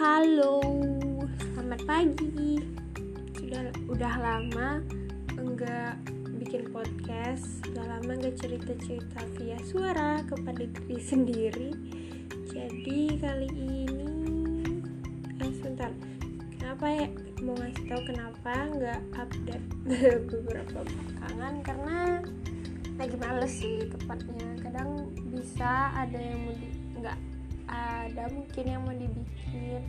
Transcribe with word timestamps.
Halo, 0.00 0.64
selamat 1.52 1.84
pagi. 1.84 2.56
Sudah 3.36 3.68
udah 3.84 4.14
lama 4.16 4.80
enggak 5.36 6.00
bikin 6.40 6.72
podcast, 6.72 7.60
udah 7.68 7.84
lama 7.84 8.16
enggak 8.16 8.32
cerita-cerita 8.40 9.20
via 9.36 9.60
suara 9.60 10.24
kepada 10.24 10.64
diri 10.64 10.96
sendiri. 11.04 11.70
Jadi 12.48 13.20
kali 13.20 13.48
ini, 13.52 14.08
eh 15.36 15.52
sebentar, 15.60 15.92
kenapa 16.56 16.84
ya 16.88 17.06
mau 17.44 17.60
ngasih 17.60 17.84
tahu 17.92 18.00
kenapa 18.08 18.52
nggak 18.72 19.00
update 19.20 19.66
beberapa 20.32 20.80
belakangan 20.80 21.54
karena 21.60 21.98
lagi 22.96 23.16
males 23.20 23.52
sih 23.52 23.84
tepatnya. 23.84 24.64
Kadang 24.64 25.12
bisa 25.28 25.92
ada 25.92 26.16
yang 26.16 26.40
mau 26.48 26.56
di, 26.56 26.68
nggak 27.04 27.39
ada 27.70 28.26
mungkin 28.34 28.64
yang 28.66 28.82
mau 28.82 28.94
dibikin. 28.94 29.82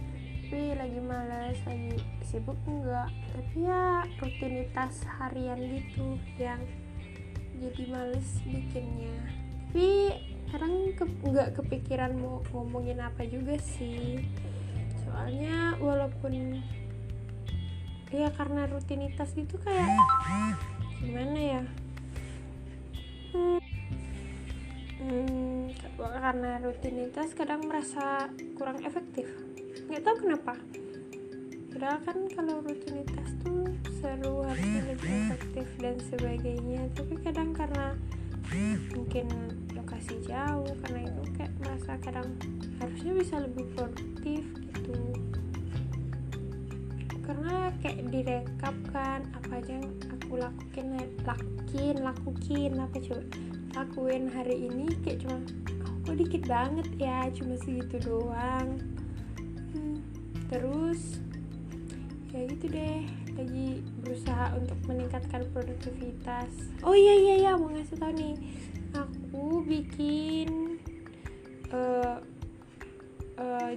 Tapi 0.51 0.75
lagi 0.75 0.99
males 1.01 1.57
lagi 1.65 1.97
sibuk 2.27 2.59
enggak. 2.69 3.09
Tapi 3.33 3.57
ya 3.65 4.05
rutinitas 4.21 5.03
harian 5.19 5.57
gitu 5.57 6.19
yang 6.37 6.61
jadi 7.57 7.83
males 7.89 8.29
bikinnya. 8.45 9.17
Tapi 9.71 9.89
kadang 10.51 10.91
ke, 10.93 11.05
nggak 11.07 11.49
kepikiran 11.57 12.13
mau 12.19 12.43
ngomongin 12.53 13.01
apa 13.01 13.25
juga 13.25 13.57
sih. 13.57 14.21
Soalnya 15.07 15.79
walaupun 15.81 16.59
ya 18.11 18.27
karena 18.35 18.67
rutinitas 18.67 19.31
gitu 19.33 19.55
kayak 19.63 19.87
gimana 20.99 21.39
ya? 21.39 21.63
Hmm, 23.31 23.63
hmm, 24.99 25.60
karena 25.99 26.61
rutinitas 26.63 27.33
kadang 27.35 27.67
merasa 27.67 28.29
kurang 28.55 28.79
efektif. 28.85 29.27
Nggak 29.89 30.03
tahu 30.03 30.15
kenapa. 30.27 30.55
Padahal 31.71 31.99
kan 32.05 32.17
kalau 32.31 32.55
rutinitas 32.61 33.29
tuh 33.41 33.67
seru 33.99 34.45
harusnya 34.45 34.81
lebih 34.91 35.11
efektif 35.33 35.67
dan 35.81 35.95
sebagainya. 36.11 36.81
Tapi 36.95 37.15
kadang 37.23 37.51
karena 37.51 37.95
mungkin 38.91 39.27
lokasi 39.71 40.19
jauh 40.27 40.67
karena 40.83 41.07
itu 41.07 41.23
kayak 41.39 41.53
merasa 41.63 41.91
kadang 42.03 42.27
harusnya 42.79 43.11
bisa 43.15 43.35
lebih 43.39 43.65
produktif 43.75 44.43
gitu. 44.43 44.95
Karena 47.23 47.71
kayak 47.79 48.11
direkap 48.11 48.75
kan 48.91 49.23
apa 49.31 49.63
aja 49.63 49.79
yang 49.79 49.87
aku 50.11 50.35
lakuin 50.35 50.87
lakuin 51.23 51.97
lakuin 52.03 52.73
apa 52.75 52.97
coba 52.99 53.23
lakuin 53.71 54.27
hari 54.27 54.67
ini 54.67 54.91
kayak 54.99 55.23
cuma 55.23 55.39
dikit 56.21 56.45
banget 56.45 56.87
ya 57.01 57.25
cuma 57.33 57.57
segitu 57.57 57.97
doang. 58.05 58.77
Hmm, 59.73 59.97
terus 60.53 61.17
ya 62.31 62.47
gitu 62.47 62.65
deh 62.71 63.03
lagi 63.35 63.81
berusaha 64.05 64.53
untuk 64.55 64.77
meningkatkan 64.85 65.49
produktivitas. 65.49 66.51
Oh 66.85 66.93
iya 66.93 67.17
iya 67.17 67.35
iya 67.41 67.51
mau 67.57 67.73
ngasih 67.73 67.97
tau 67.97 68.13
nih 68.13 68.37
aku 68.93 69.65
bikin 69.65 70.77
uh, 71.73 72.21
uh, 73.41 73.71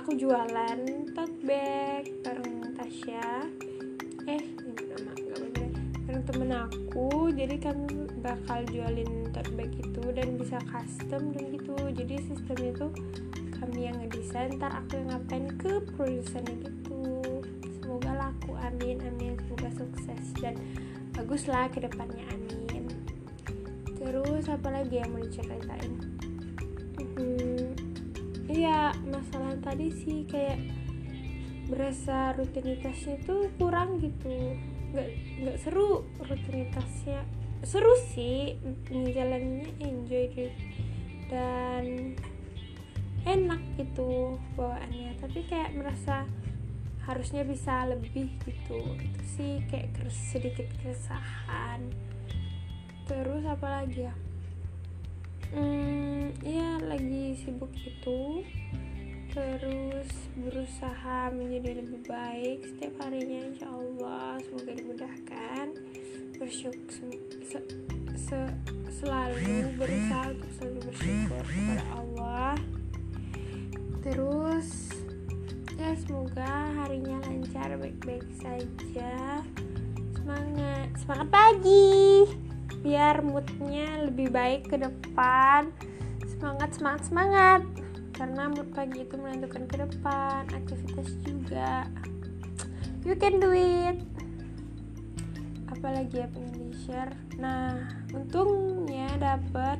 aku 0.00 0.18
jualan 0.18 0.78
tote 1.14 1.38
bag 1.46 2.04
bareng 2.26 2.74
Tasya. 2.74 3.48
Eh 4.26 4.42
nama 4.58 5.12
nggak 5.14 5.38
bener 5.38 5.70
bareng 6.04 6.24
temen 6.26 6.50
aku 6.52 7.30
jadi 7.32 7.56
kami 7.60 8.03
bakal 8.24 8.64
jualin 8.72 9.28
tote 9.36 9.52
bag 9.52 9.68
itu 9.76 10.02
dan 10.16 10.40
bisa 10.40 10.56
custom 10.72 11.36
dan 11.36 11.44
gitu. 11.52 11.76
Jadi 11.92 12.24
sistemnya 12.24 12.72
tuh 12.72 12.90
kami 13.60 13.92
yang 13.92 14.00
ngedesain 14.00 14.56
ntar 14.56 14.72
aku 14.72 14.96
yang 14.96 15.12
ngapain 15.12 15.46
ke 15.60 15.84
produsennya 15.92 16.56
gitu. 16.64 17.04
Semoga 17.84 18.16
laku 18.16 18.56
amin 18.56 19.04
amin. 19.04 19.36
Semoga 19.44 19.68
sukses 19.76 20.24
dan 20.40 20.56
bagus 21.12 21.44
lah 21.44 21.68
ke 21.68 21.84
depannya 21.84 22.24
amin. 22.32 22.88
Terus 23.92 24.48
apa 24.48 24.72
lagi 24.72 25.04
yang 25.04 25.12
mau 25.12 25.20
diceritain? 25.20 25.92
Hmm, 26.96 27.76
iya 28.48 28.96
masalah 29.04 29.52
tadi 29.60 29.92
sih 29.92 30.24
kayak 30.24 30.64
berasa 31.68 32.32
rutinitasnya 32.40 33.20
tuh 33.28 33.52
kurang 33.60 34.00
gitu. 34.00 34.56
Nggak 34.96 35.08
nggak 35.44 35.56
seru 35.60 36.08
rutinitasnya 36.24 37.43
seru 37.64 37.96
sih 38.12 38.60
ngejalaninnya 38.92 39.72
enjoy 39.80 40.28
gitu 40.32 40.52
dan 41.32 42.14
enak 43.24 43.60
gitu 43.80 44.36
bawaannya. 44.54 45.16
Tapi 45.18 45.48
kayak 45.48 45.72
merasa 45.74 46.28
harusnya 47.04 47.44
bisa 47.44 47.88
lebih 47.88 48.28
gitu. 48.44 48.80
Itu 49.00 49.20
sih 49.36 49.52
kayak 49.68 49.96
sedikit 50.12 50.68
keresahan. 50.80 51.88
Terus 53.08 53.44
apa 53.44 53.82
lagi 53.82 54.08
ya? 54.08 54.14
Hmm 55.54 56.32
ya 56.42 56.80
lagi 56.82 57.36
sibuk 57.38 57.70
itu 57.78 58.42
terus 59.34 60.10
berusaha 60.38 61.30
menjadi 61.34 61.82
lebih 61.82 62.06
baik 62.06 62.62
setiap 62.64 62.94
harinya 63.02 63.50
insya 63.50 63.68
Allah. 63.68 64.38
Semoga 64.44 64.72
dimudahkan. 64.72 65.66
Bersyukur 66.34 67.14
se, 67.44 67.60
se, 68.16 68.38
selalu 69.00 69.76
berusaha 69.76 70.32
untuk 70.32 70.50
selalu 70.56 70.78
bersyukur 70.88 71.44
kepada 71.44 71.84
Allah. 71.92 72.54
Terus 74.00 74.68
ya 75.74 75.90
semoga 76.04 76.52
harinya 76.80 77.20
lancar 77.28 77.76
baik-baik 77.76 78.24
saja. 78.40 79.44
Semangat 80.16 80.88
semangat 81.04 81.28
pagi. 81.28 82.28
Biar 82.84 83.20
moodnya 83.24 84.08
lebih 84.08 84.32
baik 84.32 84.68
ke 84.72 84.76
depan. 84.80 85.68
Semangat 86.24 86.70
semangat 86.76 87.02
semangat. 87.08 87.60
Karena 88.14 88.46
mood 88.46 88.70
pagi 88.72 89.04
itu 89.04 89.16
menentukan 89.20 89.68
ke 89.68 89.76
depan 89.84 90.48
aktivitas 90.52 91.08
juga. 91.26 91.88
You 93.04 93.12
can 93.20 93.36
do 93.36 93.52
it 93.52 94.13
apalagi 95.70 96.24
ya 96.24 96.28
pengen 96.28 96.70
di 96.70 96.76
share 96.84 97.14
nah 97.40 97.76
untungnya 98.12 99.08
dapat 99.16 99.78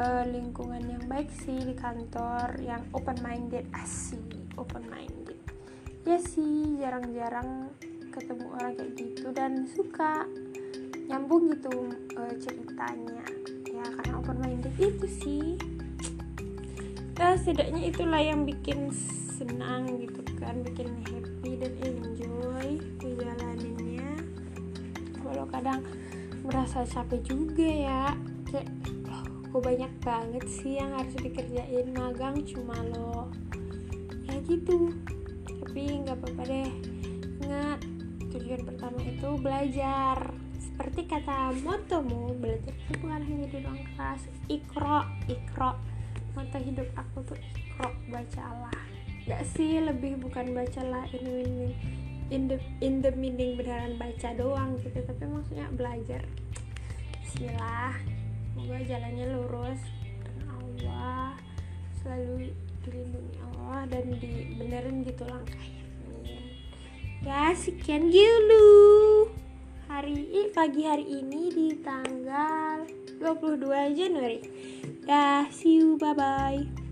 uh, 0.00 0.24
lingkungan 0.28 0.84
yang 0.84 1.04
baik 1.10 1.28
sih 1.32 1.60
di 1.60 1.74
kantor 1.76 2.56
yang 2.60 2.82
open 2.96 3.18
minded 3.20 3.68
asik 3.76 4.22
open 4.56 4.84
minded 4.88 5.36
ya 6.04 6.20
sih 6.20 6.76
jarang-jarang 6.80 7.72
ketemu 8.14 8.46
orang 8.54 8.72
kayak 8.78 8.92
gitu 8.94 9.26
dan 9.34 9.66
suka 9.66 10.22
nyambung 11.08 11.52
gitu 11.52 11.92
uh, 12.16 12.34
ceritanya. 12.40 13.24
Ya 13.68 13.84
karena 13.84 14.14
open 14.16 14.38
minded 14.40 14.74
itu 14.78 15.06
sih. 15.08 15.46
Ya 17.14 17.38
setidaknya 17.38 17.82
itulah 17.90 18.22
yang 18.22 18.46
bikin 18.46 18.90
senang 19.34 19.98
gitu 19.98 20.20
kan 20.38 20.62
bikin 20.62 20.90
happy 21.10 21.58
dan 21.58 21.72
enjoy. 21.82 22.68
Menjalaninnya 23.02 23.23
walau 25.34 25.50
kadang 25.50 25.82
merasa 26.46 26.86
capek 26.86 27.26
juga 27.26 27.66
ya. 27.66 28.14
Kayak 28.46 28.70
kok 29.50 29.62
banyak 29.66 29.92
banget 29.98 30.44
sih 30.46 30.78
yang 30.78 30.94
harus 30.94 31.10
dikerjain? 31.18 31.90
Magang 31.90 32.38
cuma 32.46 32.78
lo. 32.94 33.34
Ya 34.30 34.38
gitu. 34.46 34.94
Tapi 35.42 36.06
nggak 36.06 36.22
apa-apa 36.22 36.42
deh. 36.46 36.70
Ingat 37.42 37.82
tujuan 38.30 38.62
pertama 38.62 38.98
itu 39.02 39.28
belajar. 39.42 40.16
Seperti 40.62 41.02
kata 41.10 41.50
motomu 41.66 42.30
belajar 42.38 42.70
itu 42.70 42.90
bukan 43.02 43.26
hanya 43.26 43.46
di 43.50 43.58
ruang 43.58 43.82
kelas. 43.98 44.22
Ikro 44.46 45.02
ikro. 45.26 45.74
Moto 46.38 46.58
hidup 46.62 46.86
aku 46.94 47.26
tuh 47.26 47.38
ikro 47.58 47.90
bacalah. 48.06 48.78
Gak 49.26 49.42
sih 49.56 49.82
lebih 49.82 50.20
bukan 50.20 50.54
bacalah 50.54 51.10
ini 51.10 51.42
ini 51.42 51.68
in 52.30 52.48
the 52.48 52.56
in 52.80 53.04
the 53.04 53.12
meaning 53.12 53.56
beneran 53.58 53.96
baca 54.00 54.32
doang 54.36 54.76
gitu. 54.80 55.02
Tapi 55.04 55.24
maksudnya 55.28 55.66
belajar. 55.74 56.22
Bismillah. 57.24 57.96
Semoga 58.54 58.78
jalannya 58.86 59.26
lurus. 59.34 59.80
Dan 60.22 60.36
Allah 60.48 61.36
selalu 62.00 62.52
dilindungi 62.84 63.34
Allah 63.40 63.82
dan 63.88 64.04
dibenerin 64.16 64.96
gitu 65.04 65.24
langkahnya. 65.24 65.84
Ya 67.24 67.56
sekian 67.56 68.12
dulu. 68.12 69.28
Hari 69.88 70.12
ini 70.12 70.42
pagi 70.52 70.82
hari 70.84 71.06
ini 71.08 71.42
di 71.52 71.68
tanggal 71.80 72.84
22 73.20 73.96
Januari. 73.96 74.38
Dah 75.04 75.48
see 75.48 75.80
you. 75.80 75.96
Bye 75.96 76.16
bye 76.16 76.83